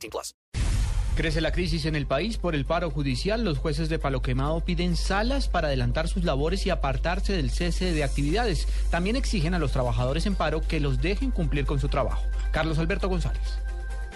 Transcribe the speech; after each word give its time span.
18 0.00 0.10
plus. 0.10 0.34
Crece 1.16 1.40
la 1.40 1.52
crisis 1.52 1.84
en 1.84 1.96
el 1.96 2.06
país 2.06 2.38
por 2.38 2.54
el 2.54 2.64
paro 2.64 2.90
judicial. 2.90 3.44
Los 3.44 3.58
jueces 3.58 3.88
de 3.88 3.98
Palo 3.98 4.22
Quemado 4.22 4.60
piden 4.60 4.96
salas 4.96 5.48
para 5.48 5.68
adelantar 5.68 6.08
sus 6.08 6.24
labores 6.24 6.64
y 6.64 6.70
apartarse 6.70 7.34
del 7.34 7.50
cese 7.50 7.92
de 7.92 8.04
actividades. 8.04 8.66
También 8.90 9.16
exigen 9.16 9.54
a 9.54 9.58
los 9.58 9.72
trabajadores 9.72 10.24
en 10.26 10.34
paro 10.34 10.62
que 10.62 10.80
los 10.80 11.02
dejen 11.02 11.30
cumplir 11.30 11.66
con 11.66 11.78
su 11.78 11.88
trabajo. 11.88 12.22
Carlos 12.52 12.78
Alberto 12.78 13.08
González. 13.08 13.58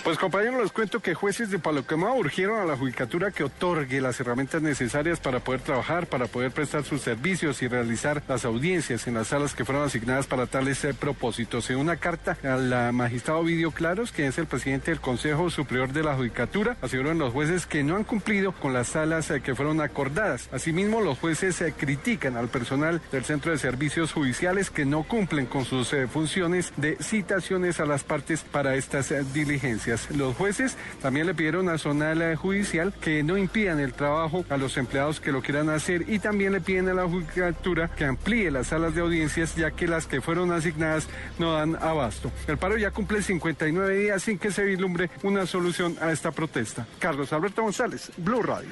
Pues 0.04 0.18
compañeros, 0.18 0.60
les 0.60 0.70
cuento 0.70 1.00
que 1.00 1.14
jueces 1.14 1.50
de 1.50 1.58
Palo 1.58 1.86
Quemado 1.86 2.16
urgieron 2.16 2.60
a 2.60 2.66
la 2.66 2.76
judicatura 2.76 3.30
que 3.30 3.42
otorgue 3.42 4.02
las 4.02 4.20
herramientas 4.20 4.60
necesarias 4.60 5.18
para 5.18 5.40
poder 5.40 5.62
trabajar, 5.62 6.06
para 6.08 6.26
poder 6.26 6.52
prestar 6.52 6.84
sus 6.84 7.00
servicios 7.00 7.62
y 7.62 7.68
realizar 7.68 8.22
las 8.28 8.44
audiencias 8.44 9.06
en 9.06 9.14
las 9.14 9.28
salas 9.28 9.54
que 9.54 9.64
fueron 9.64 9.82
asignadas 9.84 10.26
para 10.26 10.46
tales 10.46 10.84
eh, 10.84 10.92
propósitos. 10.92 11.70
En 11.70 11.78
una 11.78 11.96
carta 11.96 12.36
al 12.42 12.92
magistrado 12.92 13.44
Vidio 13.44 13.70
Claros, 13.70 14.12
que 14.12 14.26
es 14.26 14.36
el 14.36 14.44
presidente 14.44 14.90
del 14.90 15.00
Consejo 15.00 15.48
Superior 15.48 15.94
de 15.94 16.02
la 16.02 16.14
Judicatura, 16.14 16.76
aseguran 16.82 17.18
los 17.18 17.32
jueces 17.32 17.64
que 17.64 17.82
no 17.82 17.96
han 17.96 18.04
cumplido 18.04 18.52
con 18.52 18.74
las 18.74 18.88
salas 18.88 19.30
eh, 19.30 19.40
que 19.40 19.54
fueron 19.54 19.80
acordadas. 19.80 20.50
Asimismo, 20.52 21.00
los 21.00 21.18
jueces 21.18 21.58
eh, 21.62 21.72
critican 21.74 22.36
al 22.36 22.48
personal 22.48 23.00
del 23.10 23.24
Centro 23.24 23.52
de 23.52 23.58
Servicios 23.58 24.12
Judiciales 24.12 24.68
que 24.68 24.84
no 24.84 25.04
cumplen 25.04 25.46
con 25.46 25.64
sus 25.64 25.96
funciones 26.12 26.74
de 26.76 26.98
citaciones 27.00 27.80
a 27.80 27.86
las 27.86 28.04
partes 28.04 28.42
para 28.42 28.74
estas 28.74 29.10
diligencias. 29.32 29.93
Los 30.16 30.36
jueces 30.36 30.76
también 31.00 31.26
le 31.26 31.34
pidieron 31.34 31.68
a 31.68 31.78
Zonal 31.78 32.36
Judicial 32.36 32.92
que 33.00 33.22
no 33.22 33.36
impidan 33.38 33.80
el 33.80 33.92
trabajo 33.92 34.44
a 34.48 34.56
los 34.56 34.76
empleados 34.76 35.20
que 35.20 35.32
lo 35.32 35.42
quieran 35.42 35.68
hacer 35.70 36.04
y 36.08 36.18
también 36.18 36.52
le 36.52 36.60
piden 36.60 36.88
a 36.88 36.94
la 36.94 37.06
Judicatura 37.06 37.88
que 37.88 38.04
amplíe 38.04 38.50
las 38.50 38.68
salas 38.68 38.94
de 38.94 39.00
audiencias 39.00 39.54
ya 39.54 39.70
que 39.70 39.86
las 39.86 40.06
que 40.06 40.20
fueron 40.20 40.52
asignadas 40.52 41.08
no 41.38 41.52
dan 41.52 41.76
abasto. 41.76 42.32
El 42.46 42.58
paro 42.58 42.76
ya 42.76 42.90
cumple 42.90 43.22
59 43.22 43.96
días 43.96 44.22
sin 44.22 44.38
que 44.38 44.50
se 44.50 44.64
vislumbre 44.64 45.10
una 45.22 45.46
solución 45.46 45.96
a 46.00 46.12
esta 46.12 46.30
protesta. 46.32 46.86
Carlos 46.98 47.32
Alberto 47.32 47.62
González, 47.62 48.10
Blue 48.16 48.42
Radio. 48.42 48.70